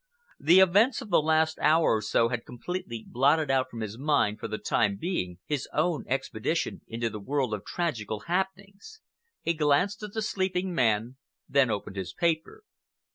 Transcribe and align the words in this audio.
The 0.39 0.61
events 0.61 1.03
of 1.03 1.11
the 1.11 1.21
last 1.21 1.59
hour 1.59 1.95
or 1.97 2.01
so 2.01 2.29
had 2.29 2.43
completely 2.43 3.05
blotted 3.07 3.51
out 3.51 3.69
from 3.69 3.81
his 3.81 3.99
mind, 3.99 4.39
for 4.39 4.47
the 4.47 4.57
time 4.57 4.97
being, 4.97 5.37
his 5.45 5.69
own 5.73 6.05
expedition 6.07 6.81
into 6.87 7.07
the 7.07 7.19
world 7.19 7.53
of 7.53 7.63
tragical 7.65 8.21
happenings. 8.21 8.99
He 9.43 9.53
glanced 9.53 10.01
at 10.01 10.13
the 10.13 10.23
sleeping 10.23 10.73
man, 10.73 11.17
then 11.47 11.69
opened 11.69 11.97
his 11.97 12.13
paper. 12.15 12.63